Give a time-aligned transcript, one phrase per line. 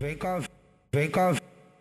[0.00, 0.38] Vem cá,
[0.94, 1.32] vem cá,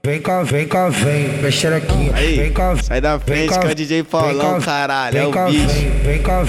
[0.04, 2.12] vem cá, vem cá, vem, mexe aqui.
[2.16, 5.68] Aí, vem cá, sai da frente que é o DJ Paulão, caralho, é o bicho.
[6.04, 6.42] Vem cá,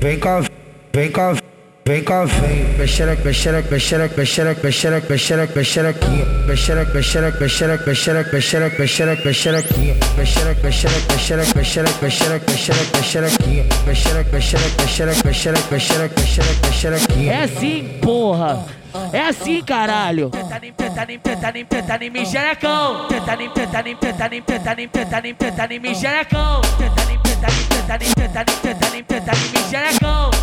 [0.00, 0.50] vem cá, vem cá,
[0.92, 1.41] vem cá,
[1.92, 6.24] Vem cá, vem, mexereca, mexereca, mexereca, mexereca, mexereca, mexereca, mexerequinha.
[6.46, 9.94] Mexereca, mexereca, mexereca, mexereca, mexereca, mexereca, mexerequinha.
[10.16, 13.64] Mexereca, mexereca, mexereca, mexereca, mexereca, mexereca, mexerequinha.
[13.84, 17.30] Mexereca, mexereca, mexereca, mexereca, mexereca, mexereca, mexerequinha.
[17.30, 18.64] É assim, porra.
[19.12, 20.30] É assim, caralho.
[20.30, 23.06] Petanim, petanim, petanim, petanim, mijerecão.
[23.08, 26.62] Petanim, petanim, petanim, petanim, petanim, petanim, mijerecão.
[26.78, 30.41] Petanim, petanim, petanim, petanim, petanim, petanim, mijerecão.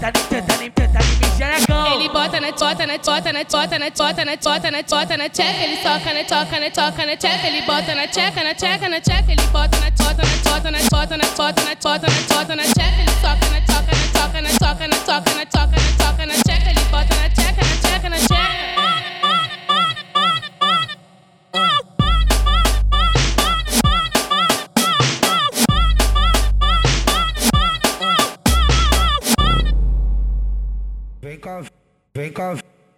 [0.00, 1.86] Teta teta teta mijerecão.
[1.92, 5.28] Ele bota na tota, na tota, na tota, na tota, na tota, na tota, na
[5.28, 5.62] tcheca.
[5.62, 7.46] Ele toca na toca, na toca, na tcheca.
[7.46, 9.32] Ele bota na tcheca, na tcheca, na tcheca.
[9.32, 12.62] Ele bota na tota, na tota, na tota, na tota, na tota, na tota, na
[12.62, 13.00] tcheca.
[13.02, 16.39] Ele toca na toca, na toca, na toca, na toca, na toca, na toca, na
[31.22, 31.60] Vem cá,
[32.16, 32.54] vem cá,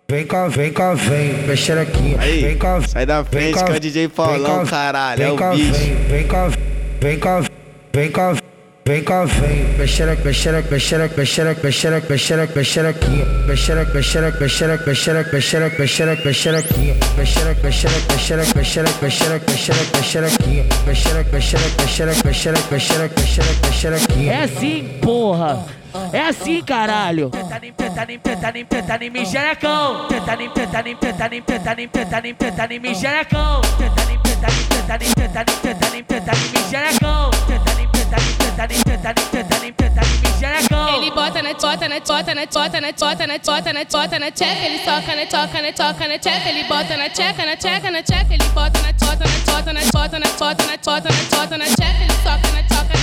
[0.09, 2.15] vem cá, vem cá, vem, mexe aqui.
[2.21, 4.71] Aí, vem cá, sai da vem frente cá, que é o DJ vem Paulão, cá,
[4.71, 5.73] caralho, é vem o cá, bicho.
[5.73, 6.49] Vem, vem cá,
[7.01, 7.45] vem cá,
[7.93, 8.37] vem cá,
[8.93, 13.25] Vem cá, vem, mexereca, mexereca, mexereca, mexereca, mexereca, mexereca, mexerequinha.
[13.47, 16.95] Mexereca, mexereca, mexereca, mexereca, mexereca, mexereca, mexerequinha.
[17.17, 20.65] Mexereca, mexereca, mexereca, mexereca, mexereca, mexereca, mexerequinha.
[20.85, 24.31] Mexereca, mexereca, mexereca, mexereca, mexereca, mexereca, mexerequinha.
[24.31, 25.65] É assim, porra.
[26.13, 27.31] É assim, caralho.
[27.31, 30.07] Petanim, petanim, petanim, petanim, mijerecão.
[30.09, 33.63] Petanim, petanim, petanim, petanim, petanim, petanim, mijerecão.
[33.79, 37.02] Petanim, petanim, petanim, petanim, petanim, petanim, mijerecão.
[39.15, 40.89] tenta nem, tenta nem me xerecão.
[40.97, 44.31] Ele bota na bota na bota na bota na bota na bota na bota na
[44.31, 47.91] tcheca, ele soca na toca na toca na tcheca, ele bota na tcheca na tcheca
[47.91, 51.37] na tcheca, ele bota na bota na bota na bota na bota na bota na
[51.37, 53.02] bota na tcheca, ele soca na toca na